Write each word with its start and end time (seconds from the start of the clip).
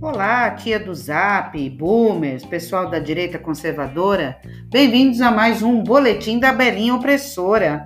Olá, 0.00 0.50
tia 0.50 0.78
do 0.78 0.92
Zap, 0.94 1.56
boomers, 1.70 2.44
pessoal 2.44 2.90
da 2.90 2.98
direita 2.98 3.38
conservadora. 3.38 4.36
Bem-vindos 4.68 5.20
a 5.20 5.30
mais 5.30 5.62
um 5.62 5.82
Boletim 5.82 6.38
da 6.40 6.52
Belinha 6.52 6.94
Opressora. 6.94 7.84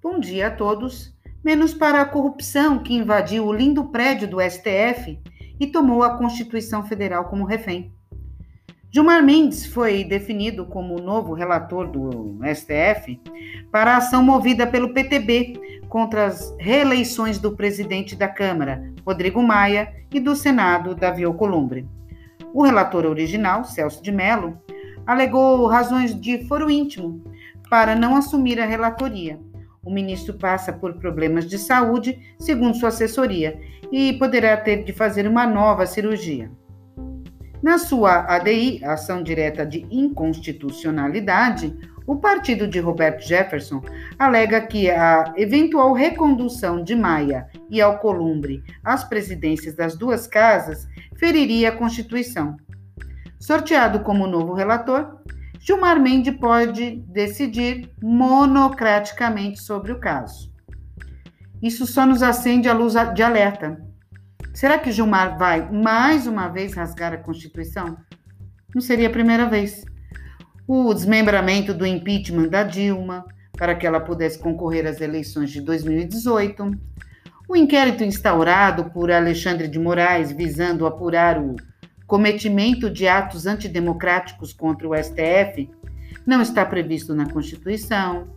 Bom 0.00 0.20
dia 0.20 0.46
a 0.46 0.50
todos, 0.50 1.12
menos 1.44 1.74
para 1.74 2.00
a 2.00 2.04
corrupção 2.06 2.78
que 2.78 2.94
invadiu 2.94 3.44
o 3.46 3.52
lindo 3.52 3.84
prédio 3.84 4.26
do 4.26 4.40
STF 4.40 5.20
e 5.60 5.66
tomou 5.66 6.02
a 6.02 6.16
Constituição 6.16 6.82
Federal 6.84 7.26
como 7.26 7.44
refém. 7.44 7.92
Gilmar 8.90 9.22
Mendes 9.22 9.66
foi 9.66 10.04
definido 10.04 10.64
como 10.64 10.96
o 10.96 11.02
novo 11.02 11.34
relator 11.34 11.88
do 11.88 12.38
STF 12.54 13.20
para 13.70 13.92
a 13.92 13.96
ação 13.98 14.22
movida 14.22 14.66
pelo 14.66 14.94
PTB 14.94 15.80
contra 15.88 16.26
as 16.26 16.54
reeleições 16.58 17.38
do 17.38 17.54
presidente 17.54 18.16
da 18.16 18.28
Câmara, 18.28 18.92
Rodrigo 19.04 19.42
Maia, 19.42 19.92
e 20.12 20.20
do 20.20 20.34
Senado, 20.36 20.94
Davi 20.94 21.24
Alcolumbre. 21.24 21.88
O 22.52 22.62
relator 22.62 23.04
original, 23.04 23.64
Celso 23.64 24.00
de 24.00 24.12
Mello, 24.12 24.56
alegou 25.04 25.66
razões 25.66 26.18
de 26.18 26.46
foro 26.46 26.70
íntimo 26.70 27.22
para 27.68 27.96
não 27.96 28.16
assumir 28.16 28.60
a 28.60 28.64
relatoria 28.64 29.40
o 29.84 29.92
ministro 29.92 30.34
passa 30.34 30.72
por 30.72 30.94
problemas 30.94 31.46
de 31.46 31.58
saúde, 31.58 32.18
segundo 32.38 32.76
sua 32.76 32.88
assessoria, 32.88 33.58
e 33.92 34.12
poderá 34.14 34.56
ter 34.56 34.84
de 34.84 34.92
fazer 34.92 35.26
uma 35.26 35.46
nova 35.46 35.86
cirurgia. 35.86 36.50
Na 37.62 37.78
sua 37.78 38.26
ADI, 38.34 38.84
Ação 38.84 39.22
Direta 39.22 39.64
de 39.64 39.86
Inconstitucionalidade, 39.90 41.74
o 42.06 42.16
partido 42.16 42.68
de 42.68 42.78
Roberto 42.78 43.26
Jefferson 43.26 43.80
alega 44.18 44.60
que 44.66 44.90
a 44.90 45.32
eventual 45.36 45.94
recondução 45.94 46.84
de 46.84 46.94
Maia 46.94 47.46
e 47.70 47.80
Alcolumbre 47.80 48.62
às 48.84 49.04
presidências 49.04 49.74
das 49.74 49.96
duas 49.96 50.26
casas 50.26 50.86
feriria 51.16 51.70
a 51.70 51.72
Constituição. 51.76 52.56
Sorteado 53.40 54.00
como 54.00 54.26
novo 54.26 54.52
relator, 54.52 55.18
Gilmar 55.66 55.98
Mendes 55.98 56.36
pode 56.36 56.96
decidir 57.08 57.90
monocraticamente 58.02 59.62
sobre 59.62 59.92
o 59.92 59.98
caso. 59.98 60.52
Isso 61.62 61.86
só 61.86 62.04
nos 62.04 62.22
acende 62.22 62.68
a 62.68 62.74
luz 62.74 62.92
de 63.14 63.22
alerta. 63.22 63.80
Será 64.52 64.76
que 64.76 64.92
Gilmar 64.92 65.38
vai 65.38 65.72
mais 65.72 66.26
uma 66.26 66.48
vez 66.48 66.74
rasgar 66.74 67.14
a 67.14 67.16
Constituição? 67.16 67.96
Não 68.74 68.82
seria 68.82 69.08
a 69.08 69.10
primeira 69.10 69.48
vez. 69.48 69.86
O 70.68 70.92
desmembramento 70.92 71.72
do 71.72 71.86
impeachment 71.86 72.48
da 72.48 72.62
Dilma, 72.62 73.24
para 73.56 73.74
que 73.74 73.86
ela 73.86 74.00
pudesse 74.00 74.38
concorrer 74.38 74.86
às 74.86 75.00
eleições 75.00 75.48
de 75.48 75.62
2018. 75.62 76.72
O 77.48 77.56
inquérito 77.56 78.04
instaurado 78.04 78.90
por 78.90 79.10
Alexandre 79.10 79.66
de 79.66 79.78
Moraes 79.78 80.30
visando 80.30 80.86
apurar 80.86 81.38
o 81.38 81.56
cometimento 82.06 82.90
de 82.90 83.08
atos 83.08 83.46
antidemocráticos 83.46 84.52
contra 84.52 84.88
o 84.88 84.94
STF 84.94 85.70
não 86.26 86.40
está 86.40 86.64
previsto 86.64 87.14
na 87.14 87.28
Constituição, 87.28 88.28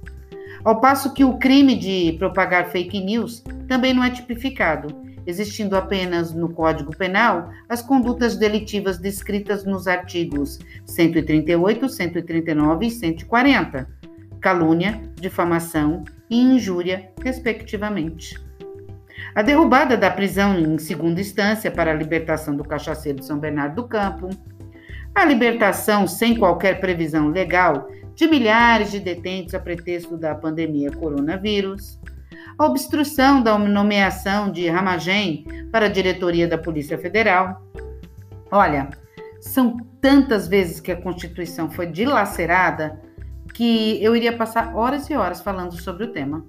ao 0.63 0.81
passo 0.81 1.13
que 1.13 1.23
o 1.23 1.37
crime 1.37 1.75
de 1.75 2.13
propagar 2.17 2.69
fake 2.69 2.99
news 2.99 3.43
também 3.67 3.93
não 3.93 4.03
é 4.03 4.09
tipificado, 4.09 4.93
existindo 5.25 5.75
apenas 5.75 6.33
no 6.33 6.49
Código 6.49 6.95
Penal 6.95 7.51
as 7.69 7.81
condutas 7.81 8.37
delitivas 8.37 8.97
descritas 8.97 9.63
nos 9.63 9.87
artigos 9.87 10.59
138, 10.85 11.87
139 11.87 12.85
e 12.85 12.91
140, 12.91 13.87
calúnia, 14.41 15.01
difamação 15.15 16.03
e 16.29 16.37
injúria, 16.37 17.09
respectivamente. 17.23 18.46
A 19.37 19.43
derrubada 19.43 19.95
da 19.95 20.09
prisão 20.09 20.57
em 20.57 20.79
segunda 20.79 21.21
instância 21.21 21.69
para 21.69 21.91
a 21.91 21.93
libertação 21.93 22.55
do 22.55 22.63
cachaceiro 22.63 23.19
de 23.19 23.25
São 23.27 23.37
Bernardo 23.37 23.75
do 23.75 23.87
Campo. 23.87 24.29
A 25.13 25.23
libertação 25.23 26.07
sem 26.07 26.35
qualquer 26.35 26.79
previsão 26.79 27.27
legal 27.27 27.87
de 28.15 28.25
milhares 28.25 28.89
de 28.89 28.99
detentos 28.99 29.53
a 29.53 29.59
pretexto 29.59 30.17
da 30.17 30.33
pandemia 30.33 30.89
coronavírus. 30.89 31.99
A 32.57 32.65
obstrução 32.65 33.43
da 33.43 33.55
nomeação 33.59 34.51
de 34.51 34.67
Ramagem 34.69 35.45
para 35.71 35.85
a 35.85 35.89
diretoria 35.89 36.47
da 36.47 36.57
Polícia 36.57 36.97
Federal. 36.97 37.61
Olha, 38.49 38.89
são 39.39 39.77
tantas 40.01 40.47
vezes 40.47 40.79
que 40.79 40.91
a 40.91 40.99
Constituição 40.99 41.69
foi 41.69 41.85
dilacerada 41.85 42.99
que 43.53 44.03
eu 44.03 44.15
iria 44.15 44.35
passar 44.35 44.75
horas 44.75 45.07
e 45.11 45.13
horas 45.15 45.41
falando 45.41 45.79
sobre 45.79 46.05
o 46.05 46.11
tema. 46.11 46.43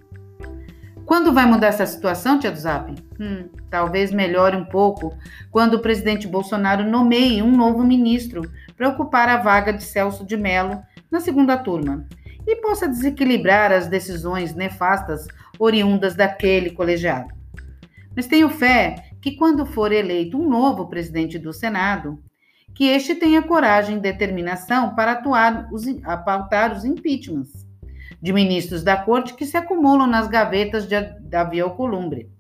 Quando 1.09 1.33
vai 1.33 1.47
mudar 1.47 1.69
essa 1.69 1.87
situação, 1.87 2.39
tia 2.39 2.53
do 2.53 2.59
Zap? 2.59 2.95
Hum, 3.19 3.49
talvez 3.71 4.13
melhore 4.13 4.55
um 4.55 4.67
pouco 4.67 5.17
quando 5.51 5.73
o 5.73 5.81
presidente 5.81 6.29
Bolsonaro 6.29 6.85
nomeie 6.85 7.41
um 7.43 7.51
novo 7.51 7.83
ministro 7.83 8.43
para 8.77 8.91
ocupar 8.91 9.27
a 9.27 9.39
vaga 9.39 9.73
de 9.73 9.83
Celso 9.83 10.23
de 10.23 10.37
Mello 10.37 10.83
na 11.11 11.19
segunda 11.19 11.57
turma 11.57 12.07
e 12.47 12.57
possa 12.57 12.87
desequilibrar 12.87 13.73
as 13.73 13.87
decisões 13.87 14.55
nefastas 14.55 15.27
oriundas 15.59 16.15
daquele 16.15 16.73
colegiado. 16.73 17.33
Mas 18.15 18.27
tenho 18.27 18.51
fé 18.51 18.97
que 19.23 19.35
quando 19.35 19.65
for 19.65 19.91
eleito 19.91 20.39
um 20.39 20.47
novo 20.47 20.89
presidente 20.89 21.39
do 21.39 21.55
Senado, 21.55 22.19
que 22.75 22.85
este 22.85 23.15
tenha 23.15 23.41
coragem 23.41 23.97
e 23.97 24.01
determinação 24.01 24.95
para 24.95 25.13
atuar 25.13 25.71
os, 25.73 25.87
a 26.05 26.19
pautar 26.19 26.77
os 26.77 26.85
impeachments 26.85 27.67
de 28.21 28.33
ministros 28.33 28.83
da 28.83 28.97
corte 28.97 29.35
que 29.35 29.47
se 29.47 29.57
acumulam 29.57 30.07
nas 30.07 30.29
gavetas 30.29 30.87
de 30.87 31.01
Davi 31.21 31.61
Alcolumbre. 31.61 32.31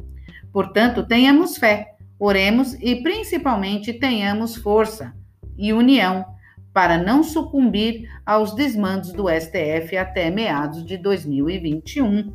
Portanto, 0.52 1.06
tenhamos 1.06 1.56
fé, 1.56 1.94
oremos 2.18 2.74
e 2.74 2.96
principalmente 3.02 3.92
tenhamos 3.92 4.56
força 4.56 5.14
e 5.56 5.72
união 5.72 6.24
para 6.72 6.98
não 6.98 7.22
sucumbir 7.22 8.08
aos 8.24 8.54
desmandos 8.54 9.12
do 9.12 9.28
STF 9.28 9.96
até 9.96 10.30
meados 10.30 10.84
de 10.84 10.96
2021. 10.96 12.32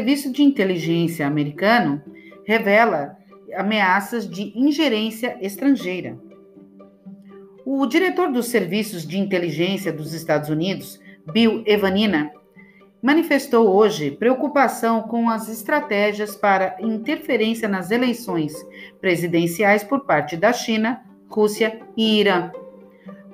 Serviço 0.00 0.32
de 0.32 0.42
Inteligência 0.42 1.26
americano 1.26 2.02
revela 2.46 3.18
ameaças 3.54 4.26
de 4.26 4.50
ingerência 4.58 5.36
estrangeira. 5.42 6.18
O 7.66 7.84
diretor 7.84 8.32
dos 8.32 8.46
Serviços 8.46 9.06
de 9.06 9.18
Inteligência 9.18 9.92
dos 9.92 10.14
Estados 10.14 10.48
Unidos, 10.48 10.98
Bill 11.30 11.62
Evanina, 11.66 12.30
manifestou 13.02 13.68
hoje 13.68 14.12
preocupação 14.12 15.02
com 15.02 15.28
as 15.28 15.50
estratégias 15.50 16.34
para 16.34 16.78
interferência 16.80 17.68
nas 17.68 17.90
eleições 17.90 18.54
presidenciais 19.02 19.84
por 19.84 20.06
parte 20.06 20.34
da 20.34 20.50
China, 20.50 21.02
Rússia 21.28 21.78
e 21.94 22.20
Irã. 22.20 22.50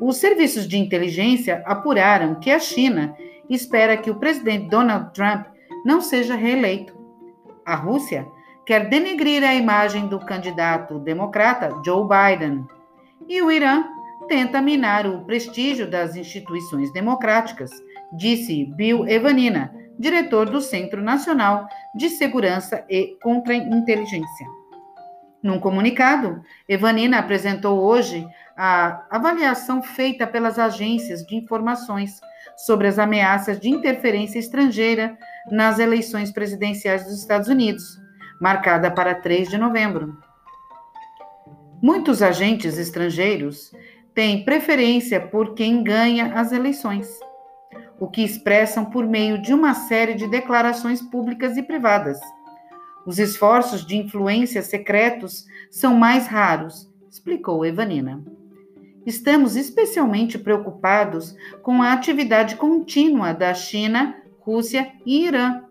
Os 0.00 0.16
serviços 0.16 0.66
de 0.66 0.76
inteligência 0.76 1.62
apuraram 1.64 2.34
que 2.34 2.50
a 2.50 2.58
China 2.58 3.16
espera 3.48 3.96
que 3.96 4.10
o 4.10 4.16
presidente 4.16 4.68
Donald 4.68 5.14
Trump 5.14 5.54
não 5.86 6.00
seja 6.00 6.34
reeleito. 6.34 6.98
A 7.64 7.76
Rússia 7.76 8.26
quer 8.66 8.88
denegrir 8.88 9.44
a 9.44 9.54
imagem 9.54 10.08
do 10.08 10.18
candidato 10.18 10.98
democrata 10.98 11.80
Joe 11.84 12.04
Biden. 12.08 12.66
E 13.28 13.40
o 13.40 13.52
Irã 13.52 13.84
tenta 14.26 14.60
minar 14.60 15.06
o 15.06 15.24
prestígio 15.24 15.88
das 15.88 16.16
instituições 16.16 16.92
democráticas, 16.92 17.70
disse 18.12 18.64
Bill 18.64 19.06
Evanina, 19.06 19.72
diretor 19.96 20.50
do 20.50 20.60
Centro 20.60 21.00
Nacional 21.00 21.68
de 21.94 22.08
Segurança 22.08 22.84
e 22.90 23.16
Contra-Inteligência. 23.22 24.46
Num 25.40 25.60
comunicado, 25.60 26.42
Evanina 26.68 27.20
apresentou 27.20 27.78
hoje 27.78 28.26
a 28.56 29.06
avaliação 29.08 29.80
feita 29.80 30.26
pelas 30.26 30.58
agências 30.58 31.24
de 31.24 31.36
informações 31.36 32.20
sobre 32.56 32.88
as 32.88 32.98
ameaças 32.98 33.60
de 33.60 33.70
interferência 33.70 34.40
estrangeira 34.40 35.16
nas 35.50 35.78
eleições 35.78 36.30
presidenciais 36.30 37.04
dos 37.04 37.18
Estados 37.18 37.48
Unidos, 37.48 38.00
marcada 38.40 38.90
para 38.90 39.14
3 39.14 39.48
de 39.48 39.58
novembro. 39.58 40.16
Muitos 41.82 42.22
agentes 42.22 42.78
estrangeiros 42.78 43.72
têm 44.14 44.44
preferência 44.44 45.20
por 45.20 45.54
quem 45.54 45.82
ganha 45.82 46.34
as 46.34 46.52
eleições, 46.52 47.08
o 48.00 48.08
que 48.08 48.22
expressam 48.22 48.84
por 48.84 49.06
meio 49.06 49.40
de 49.40 49.52
uma 49.52 49.74
série 49.74 50.14
de 50.14 50.26
declarações 50.28 51.02
públicas 51.02 51.56
e 51.56 51.62
privadas. 51.62 52.18
Os 53.06 53.18
esforços 53.18 53.86
de 53.86 53.96
influência 53.96 54.62
secretos 54.62 55.46
são 55.70 55.94
mais 55.94 56.26
raros 56.26 56.90
explicou 57.16 57.64
Evanina. 57.64 58.22
Estamos 59.06 59.56
especialmente 59.56 60.38
preocupados 60.38 61.34
com 61.62 61.80
a 61.80 61.92
atividade 61.92 62.56
contínua 62.56 63.32
da 63.32 63.54
China, 63.54 64.14
Rússia 64.46 64.92
e 65.04 65.26
Irã, 65.26 65.64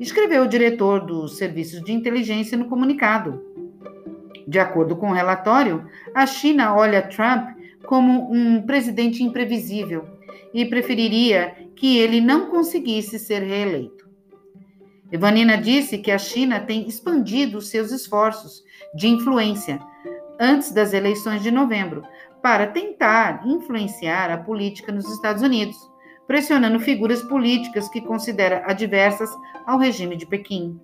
escreveu 0.00 0.42
o 0.42 0.48
diretor 0.48 1.06
dos 1.06 1.36
serviços 1.36 1.80
de 1.84 1.92
inteligência 1.92 2.58
no 2.58 2.68
comunicado. 2.68 3.40
De 4.48 4.58
acordo 4.58 4.96
com 4.96 5.10
o 5.10 5.14
relatório, 5.14 5.88
a 6.12 6.26
China 6.26 6.74
olha 6.74 7.06
Trump 7.06 7.56
como 7.86 8.32
um 8.32 8.62
presidente 8.62 9.22
imprevisível 9.22 10.08
e 10.52 10.64
preferiria 10.64 11.54
que 11.76 11.98
ele 11.98 12.20
não 12.20 12.46
conseguisse 12.46 13.16
ser 13.16 13.44
reeleito. 13.44 14.08
Evanina 15.12 15.56
disse 15.56 15.98
que 15.98 16.10
a 16.10 16.18
China 16.18 16.58
tem 16.58 16.88
expandido 16.88 17.62
seus 17.62 17.92
esforços 17.92 18.64
de 18.92 19.06
influência 19.06 19.78
antes 20.40 20.72
das 20.72 20.92
eleições 20.92 21.44
de 21.44 21.52
novembro 21.52 22.02
para 22.42 22.66
tentar 22.66 23.46
influenciar 23.46 24.32
a 24.32 24.38
política 24.38 24.90
nos 24.90 25.08
Estados 25.12 25.42
Unidos, 25.42 25.76
pressionando 26.26 26.80
figuras 26.80 27.22
políticas 27.22 27.88
que 27.88 28.00
considera 28.00 28.64
adversas 28.66 29.30
ao 29.66 29.78
regime 29.78 30.16
de 30.16 30.26
Pequim. 30.26 30.80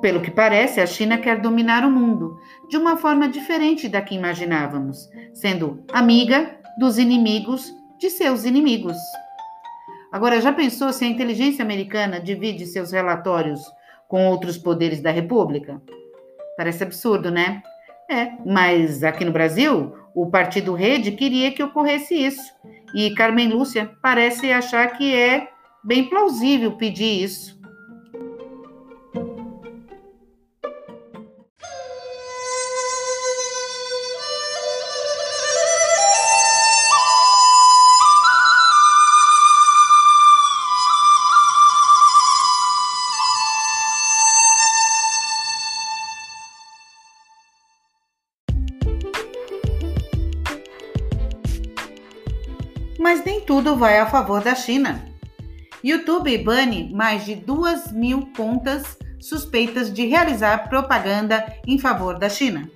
Pelo 0.00 0.20
que 0.20 0.30
parece, 0.30 0.80
a 0.80 0.86
China 0.86 1.18
quer 1.18 1.40
dominar 1.40 1.84
o 1.84 1.90
mundo 1.90 2.38
de 2.68 2.76
uma 2.76 2.96
forma 2.96 3.28
diferente 3.28 3.88
da 3.88 4.02
que 4.02 4.14
imaginávamos, 4.14 5.08
sendo 5.32 5.82
amiga 5.92 6.58
dos 6.78 6.98
inimigos 6.98 7.72
de 7.98 8.10
seus 8.10 8.44
inimigos. 8.44 8.96
Agora, 10.12 10.40
já 10.40 10.52
pensou 10.52 10.92
se 10.92 11.04
a 11.04 11.08
inteligência 11.08 11.64
americana 11.64 12.20
divide 12.20 12.66
seus 12.66 12.92
relatórios 12.92 13.60
com 14.08 14.26
outros 14.28 14.58
poderes 14.58 15.00
da 15.00 15.10
República? 15.10 15.80
Parece 16.56 16.84
absurdo, 16.84 17.30
né? 17.30 17.62
É, 18.10 18.32
mas 18.44 19.02
aqui 19.02 19.24
no 19.24 19.32
Brasil, 19.32 19.94
o 20.14 20.26
partido 20.30 20.74
Rede 20.74 21.12
queria 21.12 21.50
que 21.50 21.62
ocorresse 21.62 22.14
isso. 22.14 22.54
E 22.94 23.12
Carmen 23.14 23.48
Lúcia 23.48 23.98
parece 24.00 24.52
achar 24.52 24.96
que 24.96 25.14
é 25.14 25.48
bem 25.82 26.08
plausível 26.08 26.76
pedir 26.76 27.24
isso. 27.24 27.53
Tudo 53.54 53.76
vai 53.76 54.00
a 54.00 54.06
favor 54.06 54.42
da 54.42 54.52
China. 54.52 55.04
YouTube 55.84 56.36
bane 56.38 56.92
mais 56.92 57.24
de 57.24 57.36
2 57.36 57.92
mil 57.92 58.28
contas 58.36 58.98
suspeitas 59.20 59.92
de 59.92 60.04
realizar 60.06 60.68
propaganda 60.68 61.46
em 61.64 61.78
favor 61.78 62.18
da 62.18 62.28
China. 62.28 62.68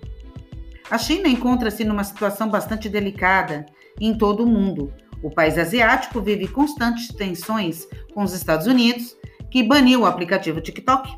A 0.88 0.96
China 0.96 1.26
encontra-se 1.26 1.82
numa 1.82 2.04
situação 2.04 2.48
bastante 2.48 2.88
delicada 2.88 3.66
em 4.00 4.16
todo 4.16 4.44
o 4.44 4.46
mundo. 4.46 4.94
O 5.20 5.32
país 5.32 5.58
asiático 5.58 6.20
vive 6.20 6.46
constantes 6.46 7.08
tensões 7.08 7.88
com 8.14 8.22
os 8.22 8.32
Estados 8.32 8.69
Unidos, 8.69 9.16
que 9.50 9.64
baniu 9.64 10.02
o 10.02 10.06
aplicativo 10.06 10.60
TikTok, 10.60 11.12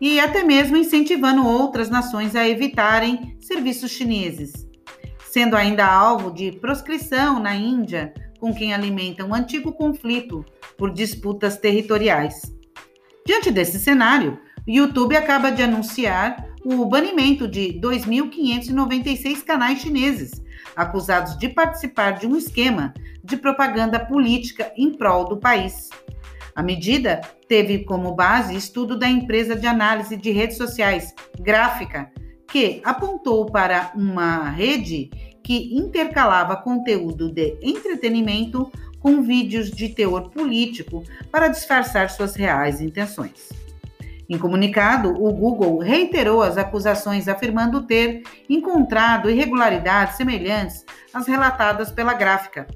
e 0.00 0.20
até 0.20 0.44
mesmo 0.44 0.76
incentivando 0.76 1.44
outras 1.44 1.90
nações 1.90 2.36
a 2.36 2.48
evitarem 2.48 3.36
serviços 3.40 3.90
chineses, 3.90 4.64
sendo 5.28 5.56
ainda 5.56 5.84
alvo 5.84 6.30
de 6.30 6.52
proscrição 6.52 7.40
na 7.40 7.52
Índia 7.56 8.14
com 8.42 8.52
quem 8.52 8.74
alimenta 8.74 9.24
um 9.24 9.32
antigo 9.32 9.72
conflito 9.72 10.44
por 10.76 10.92
disputas 10.92 11.56
territoriais. 11.56 12.52
Diante 13.24 13.52
desse 13.52 13.78
cenário, 13.78 14.36
o 14.66 14.70
YouTube 14.70 15.14
acaba 15.14 15.52
de 15.52 15.62
anunciar 15.62 16.48
o 16.64 16.84
banimento 16.84 17.46
de 17.46 17.78
2.596 17.80 19.44
canais 19.44 19.78
chineses, 19.78 20.42
acusados 20.74 21.38
de 21.38 21.50
participar 21.50 22.18
de 22.18 22.26
um 22.26 22.34
esquema 22.36 22.92
de 23.22 23.36
propaganda 23.36 24.00
política 24.00 24.72
em 24.76 24.92
prol 24.92 25.24
do 25.28 25.36
país. 25.36 25.88
A 26.52 26.64
medida 26.64 27.20
teve 27.46 27.84
como 27.84 28.12
base 28.12 28.56
estudo 28.56 28.98
da 28.98 29.08
empresa 29.08 29.54
de 29.54 29.68
análise 29.68 30.16
de 30.16 30.32
redes 30.32 30.56
sociais, 30.56 31.14
Gráfica, 31.38 32.10
que 32.48 32.82
apontou 32.84 33.46
para 33.46 33.92
uma 33.94 34.50
rede 34.50 35.31
que 35.42 35.74
intercalava 35.76 36.56
conteúdo 36.56 37.30
de 37.30 37.56
entretenimento 37.60 38.70
com 39.00 39.22
vídeos 39.22 39.70
de 39.70 39.88
teor 39.88 40.30
político 40.30 41.02
para 41.30 41.48
disfarçar 41.48 42.08
suas 42.10 42.36
reais 42.36 42.80
intenções. 42.80 43.50
Em 44.28 44.38
comunicado, 44.38 45.10
o 45.10 45.32
Google 45.32 45.78
reiterou 45.78 46.42
as 46.42 46.56
acusações, 46.56 47.28
afirmando 47.28 47.82
ter 47.82 48.22
encontrado 48.48 49.28
irregularidades 49.28 50.16
semelhantes 50.16 50.86
às 51.12 51.26
relatadas 51.26 51.90
pela 51.90 52.14
gráfica. 52.14 52.66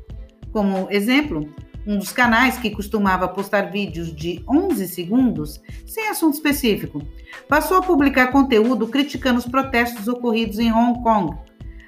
Como 0.53 0.89
exemplo, 0.91 1.49
um 1.87 1.97
dos 1.97 2.11
canais 2.11 2.59
que 2.59 2.71
costumava 2.71 3.29
postar 3.29 3.71
vídeos 3.71 4.15
de 4.15 4.43
11 4.49 4.89
segundos, 4.89 5.63
sem 5.87 6.09
assunto 6.09 6.35
específico, 6.35 7.01
passou 7.49 7.77
a 7.77 7.83
publicar 7.83 8.33
conteúdo 8.33 8.89
criticando 8.89 9.39
os 9.39 9.47
protestos 9.47 10.09
ocorridos 10.09 10.59
em 10.59 10.73
Hong 10.73 11.01
Kong, 11.03 11.37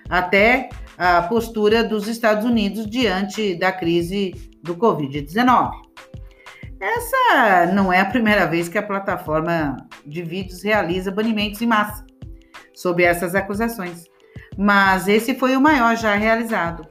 até 0.09 0.69
a 0.97 1.23
postura 1.23 1.85
dos 1.85 2.09
Estados 2.09 2.45
Unidos 2.45 2.89
diante 2.89 3.55
da 3.55 3.71
crise 3.71 4.33
do 4.63 4.77
Covid-19. 4.77 5.71
Essa 6.81 7.73
não 7.73 7.93
é 7.93 8.01
a 8.01 8.05
primeira 8.05 8.47
vez 8.47 8.69
que 8.69 8.79
a 8.79 8.83
plataforma 8.83 9.77
de 10.07 10.23
vídeos 10.23 10.63
realiza 10.63 11.11
banimentos 11.11 11.61
em 11.61 11.67
massa 11.67 12.07
sob 12.73 13.03
essas 13.03 13.35
acusações, 13.35 14.05
mas 14.57 15.09
esse 15.09 15.35
foi 15.35 15.57
o 15.57 15.61
maior 15.61 15.97
já 15.97 16.15
realizado. 16.15 16.87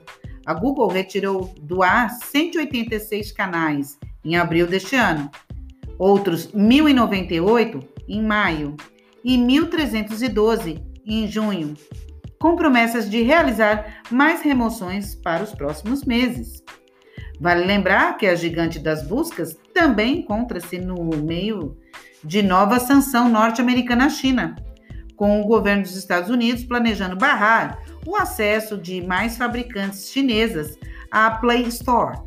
A 0.46 0.54
Google 0.54 0.90
retirou 0.90 1.54
do 1.62 1.82
ar 1.82 2.10
186 2.10 3.32
canais 3.32 3.98
em 4.24 4.36
abril 4.36 4.68
deste 4.68 4.98
ano, 4.98 5.32
outros 5.98 6.52
1.098 6.52 7.82
em 8.10 8.22
maio 8.22 8.76
e 9.24 9.38
1.312 9.38 10.82
em 11.06 11.28
junho, 11.28 11.74
com 12.48 12.56
promessas 12.56 13.10
de 13.10 13.22
realizar 13.24 14.02
mais 14.10 14.42
remoções 14.42 15.14
para 15.16 15.44
os 15.44 15.54
próximos 15.54 16.06
meses. 16.06 16.64
Vale 17.42 17.66
lembrar 17.66 18.16
que 18.16 18.26
a 18.26 18.36
gigante 18.36 18.80
das 18.80 19.06
buscas 19.06 19.58
também 19.74 20.20
encontra-se 20.20 20.78
no 20.78 21.04
meio 21.18 21.76
de 22.24 22.42
nova 22.42 22.80
sanção 22.80 23.28
norte-americana 23.28 24.06
à 24.06 24.10
China, 24.10 24.56
com 25.18 25.42
o 25.42 25.46
governo 25.46 25.84
dos 25.84 25.98
Estados 25.98 26.30
Unidos 26.30 26.64
planejando 26.64 27.18
barrar 27.18 27.84
o 28.06 28.16
acesso 28.16 28.78
de 28.78 29.02
mais 29.02 29.36
fabricantes 29.36 30.10
chinesas 30.10 30.78
à 31.12 31.30
Play 31.30 31.64
Store. 31.64 32.18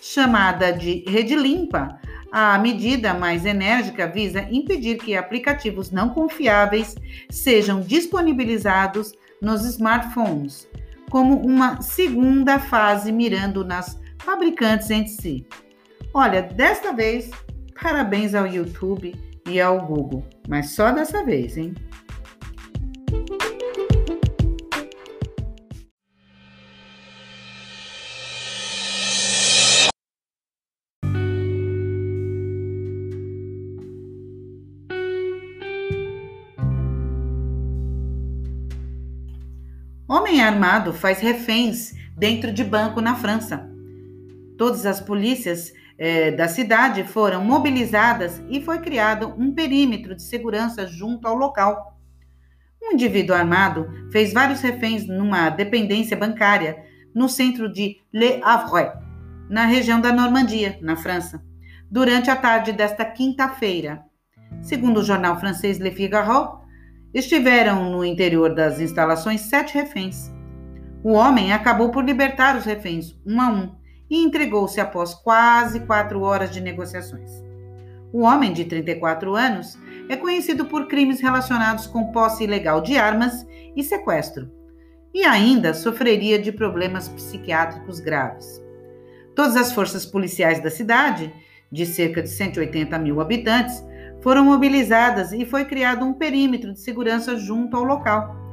Chamada 0.00 0.72
de 0.72 1.04
Rede 1.06 1.36
Limpa, 1.36 2.00
a 2.32 2.56
medida 2.58 3.12
mais 3.12 3.44
enérgica 3.44 4.08
visa 4.08 4.48
impedir 4.50 4.96
que 4.96 5.14
aplicativos 5.14 5.90
não 5.90 6.08
confiáveis 6.08 6.94
sejam 7.28 7.80
disponibilizados 7.80 9.12
nos 9.40 9.64
smartphones, 9.64 10.68
como 11.10 11.36
uma 11.40 11.80
segunda 11.80 12.58
fase 12.58 13.12
mirando 13.12 13.64
nas 13.64 14.00
fabricantes 14.18 14.90
em 14.90 15.06
si. 15.06 15.46
Olha, 16.12 16.42
desta 16.42 16.92
vez, 16.92 17.30
parabéns 17.80 18.34
ao 18.34 18.46
YouTube 18.46 19.14
e 19.48 19.60
ao 19.60 19.86
Google, 19.86 20.24
mas 20.48 20.70
só 20.70 20.90
dessa 20.90 21.24
vez, 21.24 21.56
hein? 21.56 21.74
Armado 40.46 40.92
faz 40.92 41.20
reféns 41.20 41.92
dentro 42.16 42.52
de 42.52 42.64
banco 42.64 43.00
na 43.00 43.14
França. 43.14 43.68
Todas 44.56 44.86
as 44.86 45.00
polícias 45.00 45.72
eh, 45.98 46.30
da 46.30 46.48
cidade 46.48 47.04
foram 47.04 47.44
mobilizadas 47.44 48.42
e 48.48 48.60
foi 48.60 48.78
criado 48.78 49.34
um 49.38 49.52
perímetro 49.52 50.14
de 50.14 50.22
segurança 50.22 50.86
junto 50.86 51.26
ao 51.26 51.34
local. 51.34 51.98
Um 52.82 52.92
indivíduo 52.92 53.36
armado 53.36 53.88
fez 54.10 54.32
vários 54.32 54.60
reféns 54.60 55.06
numa 55.06 55.50
dependência 55.50 56.16
bancária 56.16 56.82
no 57.14 57.28
centro 57.28 57.70
de 57.70 57.96
Le 58.12 58.40
Havre, 58.42 58.92
na 59.50 59.66
região 59.66 60.00
da 60.00 60.12
Normandia, 60.12 60.78
na 60.80 60.96
França, 60.96 61.42
durante 61.90 62.30
a 62.30 62.36
tarde 62.36 62.72
desta 62.72 63.04
quinta-feira. 63.04 64.04
Segundo 64.62 65.00
o 65.00 65.04
jornal 65.04 65.38
francês 65.40 65.78
Le 65.78 65.90
Figaro, 65.90 66.66
Estiveram 67.16 67.90
no 67.90 68.04
interior 68.04 68.54
das 68.54 68.78
instalações 68.78 69.40
sete 69.40 69.72
reféns. 69.72 70.30
O 71.02 71.12
homem 71.12 71.52
acabou 71.52 71.90
por 71.90 72.04
libertar 72.04 72.56
os 72.56 72.64
reféns, 72.64 73.16
um 73.24 73.40
a 73.40 73.48
um, 73.48 73.74
e 74.08 74.22
entregou-se 74.22 74.80
após 74.80 75.14
quase 75.14 75.80
quatro 75.80 76.22
horas 76.22 76.50
de 76.50 76.60
negociações. 76.60 77.30
O 78.12 78.22
homem, 78.22 78.52
de 78.52 78.64
34 78.64 79.34
anos, 79.34 79.78
é 80.08 80.16
conhecido 80.16 80.66
por 80.66 80.86
crimes 80.86 81.20
relacionados 81.20 81.86
com 81.86 82.12
posse 82.12 82.44
ilegal 82.44 82.80
de 82.80 82.96
armas 82.96 83.46
e 83.74 83.82
sequestro, 83.82 84.50
e 85.12 85.24
ainda 85.24 85.74
sofreria 85.74 86.38
de 86.38 86.52
problemas 86.52 87.08
psiquiátricos 87.08 88.00
graves. 88.00 88.62
Todas 89.34 89.56
as 89.56 89.72
forças 89.72 90.06
policiais 90.06 90.62
da 90.62 90.70
cidade, 90.70 91.32
de 91.70 91.84
cerca 91.84 92.22
de 92.22 92.28
180 92.28 92.98
mil 92.98 93.20
habitantes, 93.20 93.84
foram 94.22 94.44
mobilizadas 94.44 95.32
e 95.32 95.44
foi 95.44 95.64
criado 95.64 96.04
um 96.04 96.12
perímetro 96.12 96.72
de 96.72 96.80
segurança 96.80 97.36
junto 97.36 97.76
ao 97.76 97.84
local. 97.84 98.45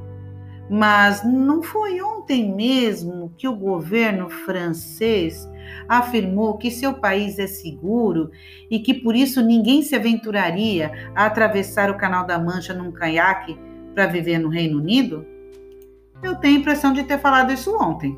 Mas 0.70 1.24
não 1.24 1.62
foi 1.62 2.02
ontem 2.02 2.54
mesmo 2.54 3.34
que 3.38 3.48
o 3.48 3.56
governo 3.56 4.30
francês 4.30 5.48
afirmou 5.88 6.58
que 6.58 6.72
seu 6.72 6.94
país 6.94 7.38
é 7.38 7.48
seguro 7.48 8.32
e 8.72 8.80
que 8.80 8.94
por 8.94 9.16
isso 9.16 9.42
ninguém 9.42 9.82
se 9.82 9.96
aventuraria 9.96 11.12
a 11.14 11.26
atravessar 11.26 11.92
o 11.92 11.98
Canal 11.98 12.26
da 12.26 12.40
Mancha 12.40 12.74
num 12.74 12.92
caiaque 12.92 13.58
para 13.94 14.08
viver 14.08 14.40
no 14.40 14.50
Reino 14.50 14.80
Unido? 14.80 15.26
Eu 16.22 16.36
tenho 16.36 16.58
a 16.58 16.60
impressão 16.60 16.94
de 16.94 17.04
ter 17.04 17.20
falado 17.20 17.52
isso 17.52 17.76
ontem. 17.78 18.18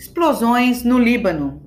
Explosões 0.00 0.82
no 0.82 0.98
Líbano. 0.98 1.60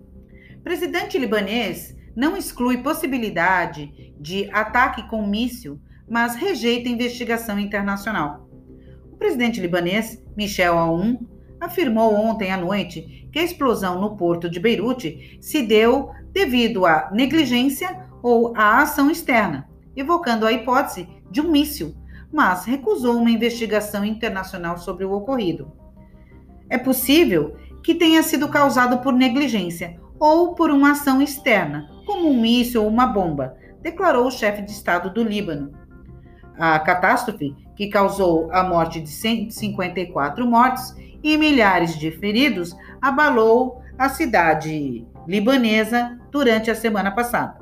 Presidente 0.63 1.19
libanês 1.19 1.95
não 2.15 2.35
exclui 2.35 2.79
possibilidade 2.79 4.11
de 4.19 4.49
ataque 4.51 5.07
com 5.07 5.23
míssil, 5.27 5.79
mas 6.09 6.33
rejeita 6.33 6.89
investigação 6.89 7.59
internacional. 7.59 8.49
O 9.11 9.17
presidente 9.17 9.61
libanês, 9.61 10.19
Michel 10.35 10.79
Aoun, 10.79 11.19
afirmou 11.61 12.11
ontem 12.15 12.51
à 12.51 12.57
noite 12.57 13.29
que 13.31 13.37
a 13.37 13.43
explosão 13.43 14.01
no 14.01 14.17
porto 14.17 14.49
de 14.49 14.59
Beirute 14.59 15.37
se 15.39 15.61
deu 15.61 16.09
devido 16.31 16.87
à 16.87 17.11
negligência 17.13 18.09
ou 18.23 18.51
à 18.57 18.81
ação 18.81 19.11
externa, 19.11 19.69
evocando 19.95 20.47
a 20.47 20.51
hipótese 20.51 21.07
de 21.29 21.39
um 21.39 21.51
míssil, 21.51 21.93
mas 22.31 22.65
recusou 22.65 23.15
uma 23.15 23.29
investigação 23.29 24.03
internacional 24.03 24.79
sobre 24.79 25.05
o 25.05 25.11
ocorrido. 25.11 25.71
É 26.67 26.79
possível 26.79 27.55
que 27.83 27.93
tenha 27.93 28.23
sido 28.23 28.47
causado 28.47 28.99
por 28.99 29.13
negligência 29.13 29.99
ou 30.19 30.55
por 30.55 30.71
uma 30.71 30.91
ação 30.91 31.21
externa, 31.21 31.89
como 32.05 32.29
um 32.29 32.39
míssil 32.39 32.83
ou 32.83 32.87
uma 32.87 33.05
bomba, 33.05 33.57
declarou 33.81 34.25
o 34.25 34.31
chefe 34.31 34.61
de 34.61 34.71
Estado 34.71 35.13
do 35.13 35.21
Líbano. 35.21 35.71
A 36.57 36.79
catástrofe, 36.79 37.53
que 37.75 37.89
causou 37.89 38.49
a 38.51 38.63
morte 38.63 39.01
de 39.01 39.09
154 39.09 40.45
mortes 40.47 40.95
e 41.21 41.37
milhares 41.37 41.97
de 41.97 42.09
feridos, 42.11 42.75
abalou 43.01 43.81
a 43.97 44.07
cidade 44.07 45.05
libanesa 45.27 46.17
durante 46.31 46.71
a 46.71 46.75
semana 46.75 47.11
passada. 47.11 47.59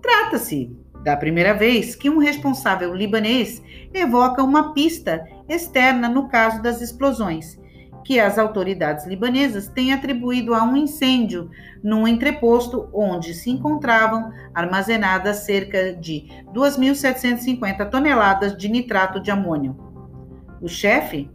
Trata-se 0.00 0.74
da 1.02 1.16
primeira 1.16 1.52
vez 1.52 1.94
que 1.94 2.08
um 2.08 2.18
responsável 2.18 2.94
libanês 2.94 3.62
evoca 3.92 4.42
uma 4.42 4.72
pista 4.72 5.22
externa 5.48 6.08
no 6.08 6.28
caso 6.28 6.62
das 6.62 6.80
explosões 6.80 7.58
que 8.04 8.20
as 8.20 8.38
autoridades 8.38 9.06
libanesas 9.06 9.66
têm 9.66 9.92
atribuído 9.92 10.54
a 10.54 10.62
um 10.62 10.76
incêndio 10.76 11.50
num 11.82 12.06
entreposto 12.06 12.88
onde 12.92 13.32
se 13.32 13.50
encontravam 13.50 14.30
armazenadas 14.54 15.38
cerca 15.38 15.94
de 15.94 16.28
2.750 16.52 17.88
toneladas 17.90 18.56
de 18.56 18.68
nitrato 18.68 19.18
de 19.20 19.30
amônio. 19.30 19.76
O 20.60 20.68
chefe 20.68 21.30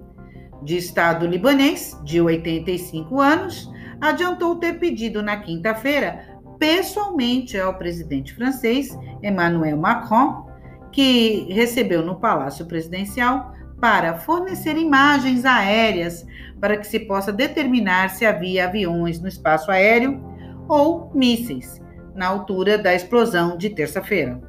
de 0.64 0.78
Estado 0.78 1.26
libanês, 1.26 2.00
de 2.04 2.22
85 2.22 3.20
anos, 3.20 3.72
adiantou 4.00 4.56
ter 4.56 4.80
pedido 4.80 5.22
na 5.24 5.38
quinta-feira 5.38 6.40
pessoalmente 6.60 7.58
ao 7.58 7.76
presidente 7.76 8.34
francês 8.34 8.98
Emmanuel 9.24 9.78
Macron, 9.78 10.48
que 10.92 11.48
recebeu 11.52 12.04
no 12.04 12.20
Palácio 12.20 12.66
Presidencial, 12.66 13.54
para 13.79 14.15
fornecer 14.15 14.77
imagens 14.77 15.45
aéreas 15.45 16.25
para 16.59 16.77
que 16.77 16.88
se 16.88 17.00
possa 17.00 17.31
determinar 17.31 18.09
se 18.09 18.25
havia 18.25 18.65
aviões 18.65 19.19
no 19.19 19.27
espaço 19.27 19.71
aéreo 19.71 20.21
ou 20.67 21.12
mísseis 21.13 21.81
na 22.13 22.27
altura 22.27 22.77
da 22.77 22.93
explosão 22.93 23.57
de 23.57 23.69
terça-feira. 23.69 24.41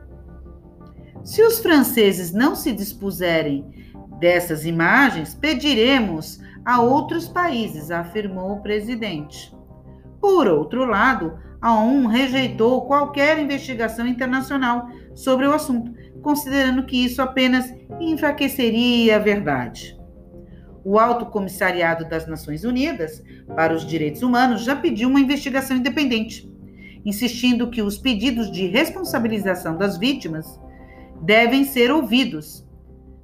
Se 1.23 1.43
os 1.43 1.61
franceses 1.61 2.33
não 2.33 2.57
se 2.57 2.73
dispuserem 2.73 3.65
dessas 4.19 4.65
imagens, 4.65 5.35
pediremos 5.35 6.41
a 6.65 6.81
outros 6.81 7.29
países, 7.29 7.91
afirmou 7.91 8.53
o 8.53 8.61
presidente. 8.61 9.55
Por 10.21 10.47
outro 10.47 10.85
lado, 10.85 11.39
a 11.61 11.75
ONU 11.75 12.09
rejeitou 12.09 12.87
qualquer 12.87 13.39
investigação 13.39 14.07
internacional 14.07 14.89
sobre 15.15 15.47
o 15.47 15.53
assunto, 15.53 15.93
considerando 16.23 16.85
que 16.85 17.05
isso 17.05 17.23
apenas 17.23 17.73
enfraqueceria 18.01 19.17
a 19.17 19.19
verdade. 19.19 19.99
O 20.85 20.99
Alto 20.99 21.27
Comissariado 21.27 22.09
das 22.09 22.27
Nações 22.27 22.65
Unidas 22.65 23.23
para 23.55 23.75
os 23.75 23.87
Direitos 23.87 24.23
Humanos 24.23 24.65
já 24.65 24.75
pediu 24.75 25.09
uma 25.09 25.21
investigação 25.21 25.77
independente, 25.77 26.51
insistindo 27.05 27.71
que 27.71 27.83
os 27.83 27.99
pedidos 27.99 28.51
de 28.51 28.67
responsabilização 28.67 29.77
das 29.77 29.99
vítimas 29.99 30.59
devem 31.23 31.65
ser 31.65 31.91
ouvidos, 31.91 32.67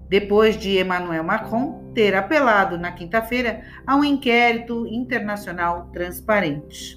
depois 0.09 0.57
de 0.57 0.79
Emmanuel 0.79 1.25
Macron 1.25 1.93
ter 1.95 2.15
apelado 2.15 2.79
na 2.79 2.93
quinta-feira 2.93 3.63
a 3.87 3.97
um 3.97 4.05
inquérito 4.05 4.87
internacional 4.87 5.89
transparente. 5.93 6.97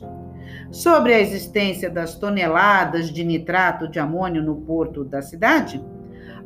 Sobre 0.71 1.13
a 1.13 1.19
existência 1.19 1.89
das 1.89 2.15
toneladas 2.15 3.11
de 3.11 3.23
nitrato 3.23 3.87
de 3.87 3.99
amônio 3.99 4.43
no 4.43 4.55
porto 4.57 5.03
da 5.03 5.21
cidade, 5.21 5.83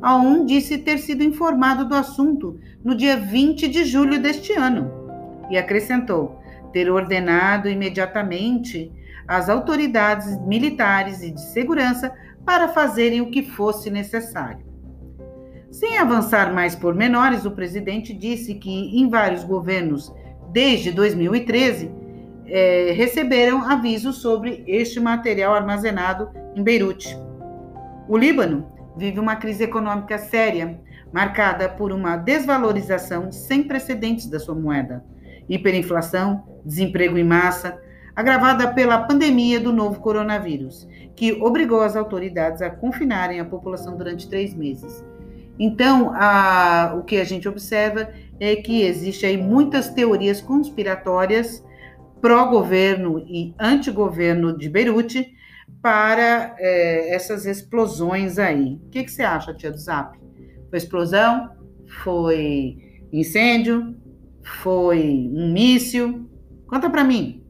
a 0.00 0.16
ONU 0.16 0.46
disse 0.46 0.78
ter 0.78 0.98
sido 0.98 1.22
informado 1.22 1.84
do 1.84 1.94
assunto 1.94 2.58
no 2.82 2.94
dia 2.94 3.16
20 3.16 3.68
de 3.68 3.84
julho 3.84 4.20
deste 4.20 4.52
ano 4.52 4.90
e 5.50 5.58
acrescentou 5.58 6.40
ter 6.72 6.90
ordenado 6.90 7.68
imediatamente 7.68 8.90
as 9.28 9.48
autoridades 9.48 10.38
militares 10.46 11.22
e 11.22 11.30
de 11.30 11.40
segurança 11.40 12.12
para 12.44 12.68
fazerem 12.68 13.20
o 13.20 13.30
que 13.30 13.42
fosse 13.42 13.90
necessário. 13.90 14.64
Sem 15.70 15.98
avançar 15.98 16.52
mais 16.52 16.74
pormenores, 16.74 17.44
o 17.44 17.50
presidente 17.50 18.14
disse 18.14 18.54
que 18.54 18.70
em 18.70 19.08
vários 19.08 19.44
governos 19.44 20.14
desde 20.50 20.92
2013 20.92 21.90
é, 22.46 22.92
receberam 22.92 23.62
avisos 23.62 24.16
sobre 24.16 24.64
este 24.66 25.00
material 25.00 25.54
armazenado 25.54 26.30
em 26.54 26.62
Beirute. 26.62 27.16
O 28.08 28.16
Líbano 28.16 28.66
vive 28.96 29.18
uma 29.18 29.36
crise 29.36 29.64
econômica 29.64 30.18
séria, 30.18 30.78
marcada 31.12 31.68
por 31.68 31.92
uma 31.92 32.16
desvalorização 32.16 33.32
sem 33.32 33.62
precedentes 33.62 34.26
da 34.26 34.38
sua 34.38 34.54
moeda, 34.54 35.04
hiperinflação, 35.48 36.44
desemprego 36.64 37.16
em 37.16 37.24
massa, 37.24 37.80
agravada 38.14 38.72
pela 38.72 38.98
pandemia 38.98 39.58
do 39.58 39.72
novo 39.72 40.00
coronavírus, 40.00 40.88
que 41.16 41.32
obrigou 41.32 41.82
as 41.82 41.96
autoridades 41.96 42.62
a 42.62 42.70
confinarem 42.70 43.40
a 43.40 43.44
população 43.44 43.96
durante 43.96 44.28
três 44.28 44.54
meses. 44.54 45.04
Então, 45.58 46.12
a, 46.14 46.94
o 46.98 47.02
que 47.02 47.16
a 47.16 47.24
gente 47.24 47.48
observa 47.48 48.08
é 48.40 48.56
que 48.56 48.82
existe 48.82 49.24
aí 49.24 49.36
muitas 49.36 49.88
teorias 49.88 50.40
conspiratórias 50.40 51.63
pró-governo 52.24 53.22
e 53.28 53.54
anti-governo 53.60 54.56
de 54.56 54.66
Beirute 54.70 55.34
para 55.82 56.56
é, 56.58 57.14
essas 57.14 57.44
explosões 57.44 58.38
aí. 58.38 58.80
O 58.86 58.88
que, 58.88 59.04
que 59.04 59.10
você 59.10 59.22
acha, 59.22 59.52
tia 59.52 59.70
do 59.70 59.76
Zap? 59.76 60.18
Foi 60.70 60.78
explosão? 60.78 61.50
Foi 62.02 62.78
incêndio? 63.12 63.94
Foi 64.62 65.30
um 65.34 65.52
míssil? 65.52 66.26
Conta 66.66 66.88
para 66.88 67.04
mim. 67.04 67.44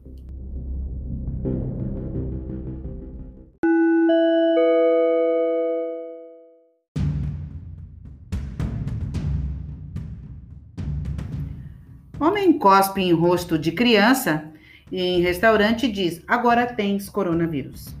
Homem 12.19 12.59
cospe 12.59 13.01
em 13.01 13.13
rosto 13.13 13.57
de 13.57 13.71
criança 13.71 14.51
em 14.91 15.21
restaurante 15.21 15.91
diz: 15.91 16.21
agora 16.27 16.65
tens 16.67 17.09
coronavírus. 17.09 17.95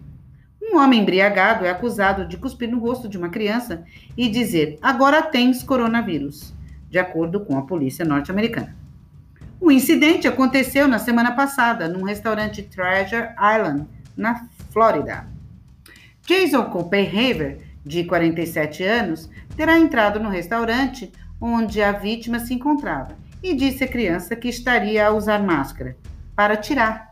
Um 0.61 0.77
homem 0.77 1.01
embriagado 1.01 1.65
é 1.65 1.69
acusado 1.69 2.27
de 2.27 2.37
cuspir 2.37 2.69
no 2.69 2.79
rosto 2.79 3.09
de 3.09 3.17
uma 3.17 3.29
criança 3.29 3.83
e 4.15 4.29
dizer: 4.29 4.77
agora 4.81 5.21
tens 5.23 5.63
coronavírus, 5.63 6.53
de 6.89 6.99
acordo 6.99 7.39
com 7.39 7.57
a 7.57 7.63
polícia 7.63 8.05
norte-americana. 8.05 8.75
O 9.59 9.71
incidente 9.71 10.27
aconteceu 10.27 10.87
na 10.87 10.99
semana 10.99 11.31
passada 11.31 11.87
num 11.87 12.03
restaurante 12.03 12.61
Treasure 12.61 13.29
Island, 13.33 13.87
na 14.15 14.47
Flórida. 14.69 15.27
Jason 16.27 16.65
Copenhaver, 16.65 17.59
de 17.83 18.03
47 18.03 18.83
anos, 18.83 19.29
terá 19.55 19.79
entrado 19.79 20.19
no 20.19 20.29
restaurante 20.29 21.11
onde 21.41 21.81
a 21.81 21.91
vítima 21.91 22.39
se 22.39 22.53
encontrava 22.53 23.15
e 23.41 23.55
disse 23.55 23.83
à 23.83 23.87
criança 23.87 24.35
que 24.35 24.49
estaria 24.49 25.07
a 25.07 25.13
usar 25.13 25.41
máscara 25.41 25.95
para 26.35 26.57
tirar. 26.57 27.11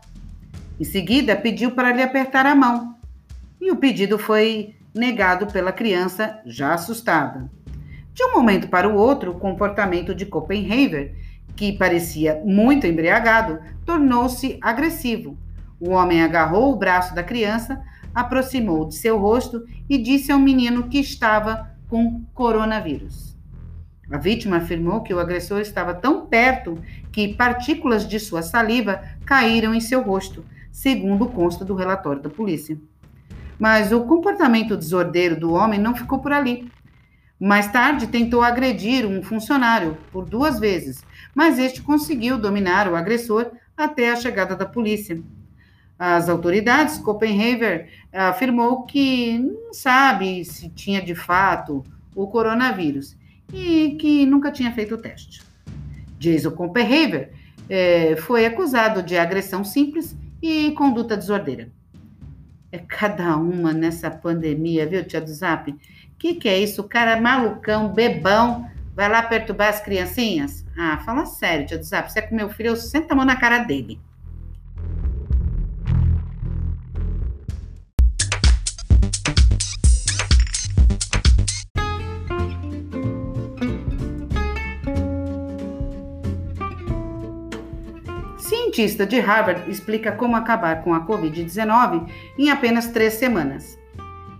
Em 0.78 0.84
seguida, 0.84 1.36
pediu 1.36 1.70
para 1.70 1.92
lhe 1.92 2.02
apertar 2.02 2.46
a 2.46 2.54
mão 2.54 2.94
e 3.60 3.70
o 3.70 3.76
pedido 3.76 4.18
foi 4.18 4.74
negado 4.94 5.46
pela 5.46 5.72
criança, 5.72 6.38
já 6.44 6.74
assustada. 6.74 7.50
De 8.12 8.22
um 8.24 8.32
momento 8.32 8.68
para 8.68 8.88
o 8.88 8.94
outro, 8.94 9.32
o 9.32 9.40
comportamento 9.40 10.14
de 10.14 10.26
Copenhaver, 10.26 11.16
que 11.56 11.72
parecia 11.72 12.40
muito 12.44 12.86
embriagado, 12.86 13.58
tornou-se 13.84 14.58
agressivo. 14.60 15.36
O 15.80 15.90
homem 15.90 16.22
agarrou 16.22 16.72
o 16.72 16.76
braço 16.76 17.14
da 17.14 17.22
criança, 17.22 17.82
aproximou 18.14 18.86
de 18.86 18.94
seu 18.94 19.18
rosto 19.18 19.64
e 19.88 19.98
disse 19.98 20.30
ao 20.30 20.38
menino 20.38 20.88
que 20.88 20.98
estava 20.98 21.70
com 21.88 22.22
coronavírus. 22.34 23.33
A 24.10 24.18
vítima 24.18 24.58
afirmou 24.58 25.02
que 25.02 25.14
o 25.14 25.18
agressor 25.18 25.60
estava 25.60 25.94
tão 25.94 26.26
perto 26.26 26.78
que 27.10 27.34
partículas 27.34 28.06
de 28.06 28.20
sua 28.20 28.42
saliva 28.42 29.02
caíram 29.24 29.74
em 29.74 29.80
seu 29.80 30.02
rosto, 30.02 30.44
segundo 30.70 31.26
consta 31.28 31.64
do 31.64 31.74
relatório 31.74 32.22
da 32.22 32.28
polícia. 32.28 32.78
Mas 33.58 33.92
o 33.92 34.02
comportamento 34.04 34.76
desordeiro 34.76 35.38
do 35.38 35.52
homem 35.52 35.80
não 35.80 35.94
ficou 35.94 36.18
por 36.18 36.32
ali. 36.32 36.70
Mais 37.40 37.70
tarde, 37.70 38.06
tentou 38.06 38.42
agredir 38.42 39.06
um 39.06 39.22
funcionário 39.22 39.96
por 40.12 40.24
duas 40.24 40.58
vezes, 40.58 41.04
mas 41.34 41.58
este 41.58 41.82
conseguiu 41.82 42.38
dominar 42.38 42.90
o 42.90 42.96
agressor 42.96 43.50
até 43.76 44.10
a 44.10 44.16
chegada 44.16 44.54
da 44.54 44.66
polícia. 44.66 45.20
As 45.98 46.28
autoridades, 46.28 46.98
Copenhaver 46.98 47.88
afirmou 48.12 48.84
que 48.84 49.38
não 49.38 49.72
sabe 49.72 50.44
se 50.44 50.68
tinha 50.68 51.00
de 51.00 51.14
fato 51.14 51.84
o 52.14 52.26
coronavírus 52.26 53.16
e 53.52 53.96
que 54.00 54.26
nunca 54.26 54.50
tinha 54.50 54.72
feito 54.72 54.94
o 54.94 54.98
teste. 54.98 55.42
Jason 56.18 56.50
Copenhaver 56.52 57.32
eh, 57.68 58.16
foi 58.16 58.46
acusado 58.46 59.02
de 59.02 59.16
agressão 59.16 59.64
simples 59.64 60.16
e 60.42 60.72
conduta 60.72 61.16
desordeira. 61.16 61.70
É 62.72 62.78
cada 62.78 63.36
uma 63.36 63.72
nessa 63.72 64.10
pandemia, 64.10 64.86
viu, 64.86 65.04
tia 65.04 65.20
do 65.20 65.32
Zap? 65.32 65.74
Que 66.18 66.34
que 66.34 66.48
é 66.48 66.58
isso? 66.58 66.80
O 66.80 66.88
cara 66.88 67.20
malucão, 67.20 67.92
bebão, 67.92 68.68
vai 68.94 69.08
lá 69.08 69.22
perturbar 69.22 69.68
as 69.68 69.80
criancinhas? 69.80 70.64
Ah, 70.76 70.98
fala 71.04 71.26
sério, 71.26 71.66
tia 71.66 71.78
do 71.78 71.84
Zap. 71.84 72.10
Você 72.10 72.18
é 72.18 72.22
com 72.22 72.34
meu 72.34 72.50
filho, 72.50 72.70
eu 72.70 72.76
sento 72.76 73.12
a 73.12 73.14
mão 73.14 73.24
na 73.24 73.36
cara 73.36 73.58
dele. 73.58 74.00
Cientista 88.74 89.06
de 89.06 89.20
Harvard 89.20 89.70
explica 89.70 90.10
como 90.10 90.34
acabar 90.34 90.82
com 90.82 90.92
a 90.92 91.06
Covid-19 91.06 92.10
em 92.36 92.50
apenas 92.50 92.88
três 92.88 93.14
semanas. 93.14 93.78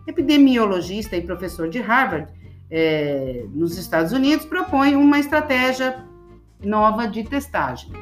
Epidemiologista 0.07 1.17
e 1.17 1.23
professor 1.23 1.69
de 1.69 1.81
Harvard, 1.81 2.29
é, 2.71 3.45
nos 3.55 3.79
Estados 3.79 4.13
Unidos, 4.13 4.45
propõe 4.45 4.97
uma 4.97 5.21
estratégia 5.21 6.05
nova 6.63 7.07
de 7.07 7.23
testagem. 7.23 7.93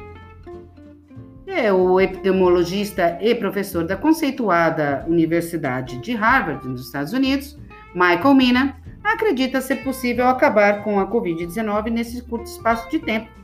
É, 1.45 1.71
o 1.71 1.99
epidemiologista 1.99 3.19
e 3.21 3.35
professor 3.35 3.85
da 3.85 3.95
conceituada 3.95 5.05
Universidade 5.07 5.99
de 5.99 6.13
Harvard, 6.13 6.67
nos 6.67 6.85
Estados 6.85 7.13
Unidos, 7.13 7.57
Michael 7.93 8.33
Mina, 8.33 8.77
acredita 9.03 9.61
ser 9.61 9.83
possível 9.83 10.27
acabar 10.27 10.83
com 10.83 10.99
a 10.99 11.07
Covid-19 11.07 11.91
nesse 11.91 12.23
curto 12.23 12.47
espaço 12.47 12.89
de 12.89 12.97
tempo 12.99 13.42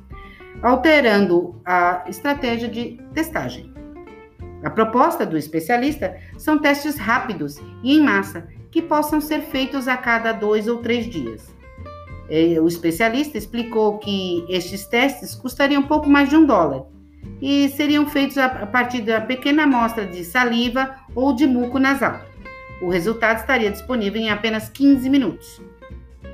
alterando 0.62 1.60
a 1.66 2.04
estratégia 2.08 2.68
de 2.68 3.00
testagem. 3.14 3.74
A 4.64 4.70
proposta 4.70 5.26
do 5.26 5.38
especialista 5.38 6.18
são 6.38 6.60
testes 6.60 6.98
rápidos 6.98 7.58
e 7.84 7.98
em 7.98 8.02
massa, 8.04 8.48
que 8.72 8.82
possam 8.82 9.20
ser 9.22 9.42
feitos 9.42 9.88
a 9.88 9.98
cada 9.98 10.32
dois 10.32 10.68
ou 10.68 10.78
três 10.78 11.10
dias. 11.10 11.48
O 12.62 12.68
especialista 12.68 13.38
explicou 13.38 13.98
que 13.98 14.46
estes 14.48 14.86
testes 14.86 15.34
custariam 15.34 15.82
pouco 15.84 16.08
mais 16.08 16.30
de 16.30 16.36
um 16.36 16.46
dólar 16.46 16.84
e 17.42 17.70
seriam 17.70 18.08
feitos 18.08 18.38
a 18.38 18.50
partir 18.68 19.02
da 19.02 19.22
pequena 19.22 19.64
amostra 19.64 20.06
de 20.06 20.24
saliva 20.24 20.96
ou 21.16 21.34
de 21.34 21.48
muco 21.48 21.80
nasal. 21.80 22.22
O 22.82 22.90
resultado 22.90 23.40
estaria 23.40 23.72
disponível 23.72 24.22
em 24.22 24.30
apenas 24.30 24.70
15 24.70 25.10
minutos. 25.10 25.62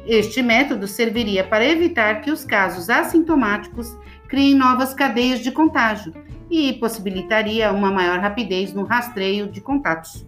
Este 0.06 0.42
método 0.42 0.88
serviria 0.88 1.44
para 1.44 1.66
evitar 1.66 2.22
que 2.22 2.30
os 2.30 2.44
casos 2.44 2.90
assintomáticos 2.90 3.96
criem 4.28 4.56
novas 4.56 4.94
cadeias 4.94 5.40
de 5.40 5.52
contágio 5.52 6.14
e 6.50 6.74
possibilitaria 6.74 7.72
uma 7.72 7.92
maior 7.92 8.20
rapidez 8.20 8.74
no 8.74 8.84
rastreio 8.84 9.48
de 9.48 9.62
contatos. 9.62 10.26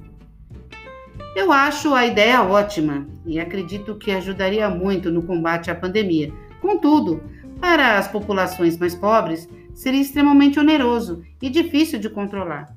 Eu 1.35 1.51
acho 1.51 1.93
a 1.93 2.05
ideia 2.05 2.41
ótima 2.41 3.07
e 3.25 3.39
acredito 3.39 3.95
que 3.95 4.11
ajudaria 4.11 4.69
muito 4.69 5.11
no 5.11 5.21
combate 5.21 5.69
à 5.69 5.75
pandemia. 5.75 6.33
Contudo, 6.59 7.21
para 7.61 7.97
as 7.97 8.07
populações 8.07 8.77
mais 8.77 8.95
pobres, 8.95 9.47
seria 9.73 10.01
extremamente 10.01 10.59
oneroso 10.59 11.23
e 11.41 11.49
difícil 11.49 11.99
de 11.99 12.09
controlar, 12.09 12.75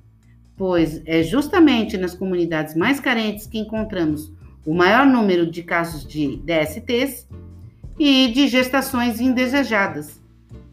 pois 0.57 1.03
é 1.07 1.23
justamente 1.23 1.97
nas 1.97 2.15
comunidades 2.15 2.75
mais 2.75 3.01
carentes 3.01 3.47
que 3.47 3.59
encontramos 3.59 4.31
o 4.67 4.75
maior 4.75 5.07
número 5.07 5.51
de 5.51 5.63
casos 5.63 6.07
de 6.07 6.37
DSTs 6.39 7.27
e 7.99 8.29
de 8.29 8.47
gestações 8.47 9.21
indesejadas 9.21 10.20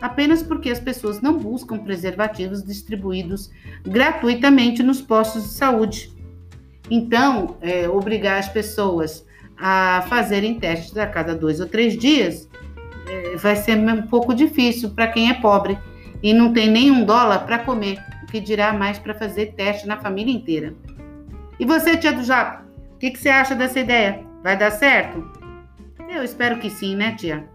apenas 0.01 0.43
porque 0.43 0.69
as 0.69 0.79
pessoas 0.79 1.21
não 1.21 1.37
buscam 1.37 1.77
preservativos 1.77 2.63
distribuídos 2.63 3.51
gratuitamente 3.83 4.83
nos 4.83 5.01
postos 5.01 5.43
de 5.43 5.49
saúde. 5.49 6.11
Então, 6.89 7.57
é, 7.61 7.87
obrigar 7.89 8.39
as 8.39 8.47
pessoas 8.47 9.25
a 9.57 10.05
fazerem 10.07 10.59
testes 10.59 10.95
a 10.97 11.07
cada 11.07 11.35
dois 11.35 11.59
ou 11.59 11.67
três 11.67 11.97
dias 11.97 12.47
é, 13.07 13.35
vai 13.37 13.55
ser 13.55 13.77
um 13.77 14.03
pouco 14.03 14.33
difícil 14.33 14.91
para 14.91 15.07
quem 15.07 15.29
é 15.29 15.33
pobre 15.33 15.77
e 16.21 16.33
não 16.33 16.53
tem 16.53 16.69
nenhum 16.69 17.03
dólar 17.03 17.39
para 17.39 17.59
comer, 17.59 18.03
o 18.23 18.27
que 18.27 18.39
dirá 18.39 18.73
mais 18.73 18.99
para 18.99 19.13
fazer 19.13 19.53
teste 19.53 19.87
na 19.87 19.97
família 19.97 20.33
inteira. 20.33 20.73
E 21.59 21.65
você, 21.65 21.97
tia 21.97 22.13
do 22.13 22.23
Japo, 22.23 22.63
o 22.93 22.97
que, 22.97 23.11
que 23.11 23.19
você 23.19 23.29
acha 23.29 23.55
dessa 23.55 23.79
ideia? 23.79 24.23
Vai 24.43 24.57
dar 24.57 24.71
certo? 24.71 25.23
Eu 26.09 26.23
espero 26.23 26.59
que 26.59 26.69
sim, 26.69 26.95
né, 26.95 27.15
tia? 27.15 27.47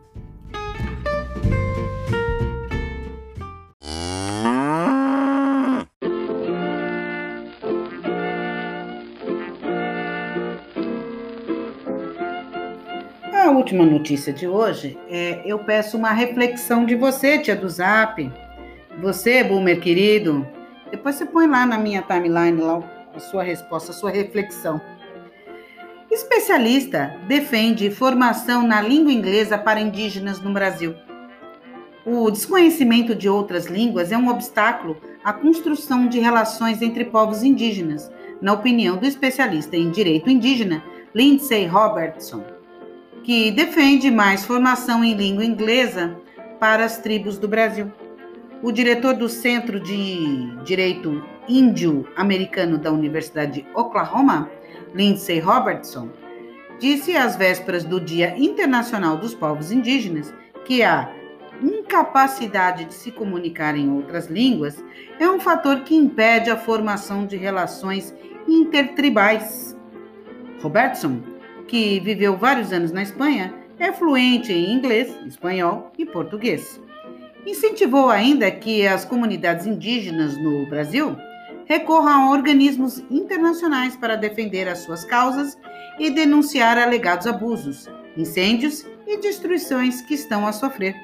Última 13.72 13.86
notícia 13.86 14.34
de 14.34 14.46
hoje, 14.46 14.98
é, 15.08 15.40
eu 15.46 15.58
peço 15.58 15.96
uma 15.96 16.10
reflexão 16.10 16.84
de 16.84 16.94
você, 16.94 17.38
tia 17.38 17.56
do 17.56 17.66
Zap. 17.66 18.30
Você, 19.00 19.42
Boomer 19.42 19.80
querido. 19.80 20.46
Depois 20.90 21.14
você 21.14 21.24
põe 21.24 21.46
lá 21.46 21.64
na 21.64 21.78
minha 21.78 22.02
timeline 22.02 22.60
lá 22.60 22.82
a 23.14 23.18
sua 23.18 23.42
resposta, 23.42 23.90
a 23.90 23.94
sua 23.94 24.10
reflexão. 24.10 24.78
Especialista 26.10 27.18
defende 27.26 27.90
formação 27.90 28.62
na 28.62 28.82
língua 28.82 29.10
inglesa 29.10 29.56
para 29.56 29.80
indígenas 29.80 30.38
no 30.38 30.52
Brasil. 30.52 30.94
O 32.04 32.30
desconhecimento 32.30 33.14
de 33.14 33.26
outras 33.26 33.66
línguas 33.66 34.12
é 34.12 34.18
um 34.18 34.28
obstáculo 34.28 34.98
à 35.24 35.32
construção 35.32 36.08
de 36.08 36.20
relações 36.20 36.82
entre 36.82 37.06
povos 37.06 37.42
indígenas, 37.42 38.12
na 38.38 38.52
opinião 38.52 38.98
do 38.98 39.06
especialista 39.06 39.78
em 39.78 39.90
direito 39.90 40.28
indígena 40.28 40.84
Lindsay 41.14 41.64
Robertson 41.66 42.51
que 43.22 43.50
defende 43.50 44.10
mais 44.10 44.44
formação 44.44 45.04
em 45.04 45.14
língua 45.14 45.44
inglesa 45.44 46.16
para 46.58 46.84
as 46.84 46.98
tribos 46.98 47.38
do 47.38 47.46
Brasil. 47.48 47.90
O 48.62 48.70
diretor 48.70 49.14
do 49.14 49.28
Centro 49.28 49.80
de 49.80 50.56
Direito 50.64 51.24
Índio-Americano 51.48 52.78
da 52.78 52.92
Universidade 52.92 53.62
de 53.62 53.66
Oklahoma, 53.74 54.50
Lindsay 54.94 55.40
Robertson, 55.40 56.08
disse 56.78 57.16
às 57.16 57.36
vésperas 57.36 57.84
do 57.84 58.00
Dia 58.00 58.34
Internacional 58.36 59.16
dos 59.16 59.34
Povos 59.34 59.72
Indígenas 59.72 60.32
que 60.64 60.82
a 60.82 61.12
incapacidade 61.62 62.84
de 62.86 62.94
se 62.94 63.10
comunicar 63.12 63.76
em 63.76 63.90
outras 63.90 64.26
línguas 64.28 64.82
é 65.18 65.28
um 65.28 65.38
fator 65.38 65.80
que 65.80 65.94
impede 65.94 66.50
a 66.50 66.56
formação 66.56 67.26
de 67.26 67.36
relações 67.36 68.14
intertribais. 68.48 69.76
Robertson 70.60 71.31
que 71.66 72.00
viveu 72.00 72.36
vários 72.36 72.72
anos 72.72 72.92
na 72.92 73.02
Espanha, 73.02 73.54
é 73.78 73.92
fluente 73.92 74.52
em 74.52 74.72
inglês, 74.72 75.14
espanhol 75.26 75.92
e 75.98 76.06
português. 76.06 76.80
Incentivou 77.46 78.10
ainda 78.10 78.50
que 78.50 78.86
as 78.86 79.04
comunidades 79.04 79.66
indígenas 79.66 80.36
no 80.36 80.68
Brasil 80.68 81.16
recorram 81.64 82.08
a 82.08 82.30
organismos 82.30 83.02
internacionais 83.10 83.96
para 83.96 84.16
defender 84.16 84.68
as 84.68 84.78
suas 84.78 85.04
causas 85.04 85.58
e 85.98 86.10
denunciar 86.10 86.78
alegados 86.78 87.26
abusos, 87.26 87.88
incêndios 88.16 88.86
e 89.06 89.16
destruições 89.16 90.02
que 90.02 90.14
estão 90.14 90.46
a 90.46 90.52
sofrer. 90.52 90.94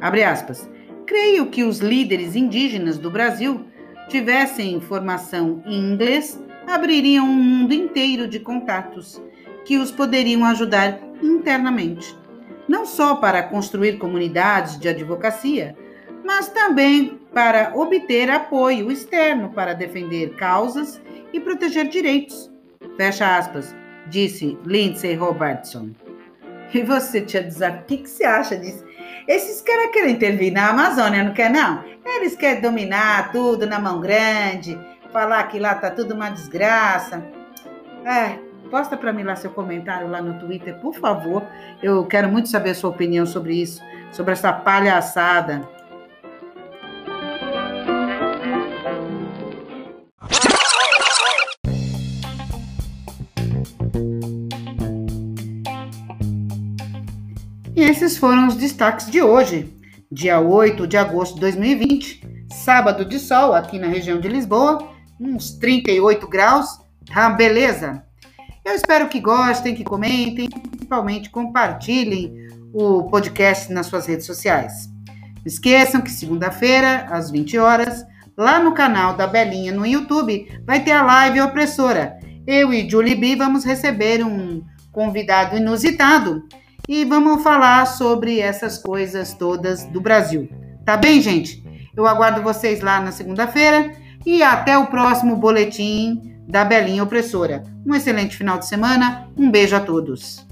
Abre 0.00 0.24
aspas. 0.24 0.68
Creio 1.06 1.46
que 1.46 1.62
os 1.62 1.78
líderes 1.78 2.34
indígenas 2.34 2.98
do 2.98 3.10
Brasil 3.10 3.64
tivessem 4.08 4.80
formação 4.80 5.62
em 5.66 5.92
inglês, 5.92 6.40
abririam 6.66 7.26
um 7.26 7.34
mundo 7.34 7.72
inteiro 7.72 8.26
de 8.26 8.40
contatos 8.40 9.20
que 9.66 9.76
os 9.76 9.90
poderiam 9.90 10.44
ajudar 10.46 10.98
internamente, 11.20 12.16
não 12.68 12.86
só 12.86 13.16
para 13.16 13.42
construir 13.42 13.98
comunidades 13.98 14.78
de 14.78 14.88
advocacia, 14.88 15.76
mas 16.24 16.48
também 16.48 17.20
para 17.34 17.72
obter 17.74 18.30
apoio 18.30 18.90
externo 18.90 19.50
para 19.50 19.74
defender 19.74 20.34
causas 20.36 21.00
e 21.32 21.40
proteger 21.40 21.88
direitos. 21.88 22.50
Fecha 22.96 23.36
aspas, 23.36 23.74
disse 24.06 24.56
Lindsay 24.64 25.14
Robertson. 25.14 25.90
E 26.72 26.82
você, 26.82 27.20
Tia 27.20 27.42
Desar, 27.42 27.80
o 27.80 27.84
que, 27.84 27.98
que 27.98 28.08
você 28.08 28.24
acha 28.24 28.56
disso? 28.56 28.84
Esses 29.26 29.60
caras 29.60 29.90
querem 29.90 30.12
intervir 30.12 30.52
na 30.52 30.70
Amazônia, 30.70 31.24
não 31.24 31.32
quer 31.32 31.50
não? 31.50 31.84
Eles 32.04 32.36
querem 32.36 32.60
dominar 32.60 33.32
tudo 33.32 33.66
na 33.66 33.78
mão 33.78 34.00
grande, 34.00 34.78
falar 35.12 35.42
que 35.44 35.58
lá 35.58 35.74
tá 35.74 35.90
tudo 35.90 36.14
uma 36.14 36.30
desgraça. 36.30 37.24
É, 38.04 38.38
posta 38.66 38.96
para 38.96 39.12
mim 39.12 39.22
lá 39.22 39.36
seu 39.36 39.50
comentário 39.50 40.08
lá 40.08 40.20
no 40.20 40.38
Twitter, 40.38 40.78
por 40.80 40.94
favor. 40.94 41.42
Eu 41.82 42.04
quero 42.06 42.28
muito 42.28 42.48
saber 42.48 42.70
a 42.70 42.74
sua 42.74 42.90
opinião 42.90 43.26
sobre 43.26 43.54
isso, 43.54 43.82
sobre 44.12 44.32
essa 44.32 44.52
palhaçada. 44.52 45.68
E 57.74 57.82
esses 57.82 58.16
foram 58.16 58.48
os 58.48 58.56
destaques 58.56 59.10
de 59.10 59.20
hoje, 59.20 59.70
dia 60.10 60.40
8 60.40 60.86
de 60.86 60.96
agosto 60.96 61.34
de 61.34 61.40
2020, 61.40 62.46
sábado 62.50 63.04
de 63.04 63.18
sol 63.18 63.52
aqui 63.52 63.78
na 63.78 63.86
região 63.86 64.18
de 64.18 64.28
Lisboa, 64.28 64.90
uns 65.20 65.50
38 65.58 66.26
graus, 66.26 66.80
tá 67.12 67.28
beleza? 67.28 68.02
Eu 68.66 68.74
espero 68.74 69.08
que 69.08 69.20
gostem, 69.20 69.76
que 69.76 69.84
comentem, 69.84 70.50
principalmente 70.50 71.30
compartilhem 71.30 72.48
o 72.74 73.04
podcast 73.04 73.72
nas 73.72 73.86
suas 73.86 74.06
redes 74.06 74.26
sociais. 74.26 74.90
Não 75.06 75.46
esqueçam 75.46 76.00
que 76.00 76.10
segunda-feira, 76.10 77.06
às 77.08 77.30
20 77.30 77.56
horas, 77.58 78.04
lá 78.36 78.58
no 78.58 78.74
canal 78.74 79.16
da 79.16 79.24
Belinha 79.24 79.70
no 79.70 79.86
YouTube, 79.86 80.60
vai 80.66 80.82
ter 80.82 80.90
a 80.90 81.04
live 81.04 81.42
opressora. 81.42 82.18
Eu 82.44 82.74
e 82.74 82.90
Julie 82.90 83.14
B 83.14 83.36
vamos 83.36 83.64
receber 83.64 84.24
um 84.24 84.64
convidado 84.90 85.56
inusitado 85.56 86.42
e 86.88 87.04
vamos 87.04 87.44
falar 87.44 87.86
sobre 87.86 88.40
essas 88.40 88.78
coisas 88.78 89.32
todas 89.32 89.84
do 89.84 90.00
Brasil. 90.00 90.50
Tá 90.84 90.96
bem, 90.96 91.20
gente? 91.20 91.64
Eu 91.96 92.04
aguardo 92.04 92.42
vocês 92.42 92.80
lá 92.80 92.98
na 92.98 93.12
segunda-feira 93.12 93.92
e 94.26 94.42
até 94.42 94.76
o 94.76 94.88
próximo 94.88 95.36
boletim 95.36 96.36
da 96.46 96.64
Belinha 96.64 97.04
Opressora. 97.04 97.62
Um 97.86 97.94
excelente 97.94 98.36
final 98.36 98.58
de 98.58 98.66
semana, 98.66 99.28
um 99.36 99.50
beijo 99.50 99.74
a 99.76 99.80
todos. 99.80 100.45